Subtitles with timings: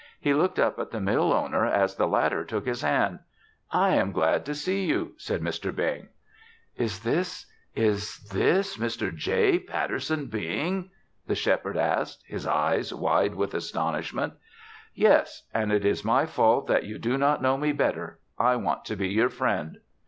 [0.19, 3.19] He looked up at the mill owner as the latter took his hand.
[3.69, 5.71] "I am glad to see you," said Mr.
[5.75, 6.07] Bing.
[6.75, 9.15] "Is this is this Mr.
[9.15, 9.59] J.
[9.59, 10.89] Patterson Bing?"
[11.27, 14.33] the Shepherd asked, his eyes wide with astonishment.
[14.95, 18.17] "Yes, and it is my fault that you do not know me better.
[18.39, 19.81] I want to be your friend."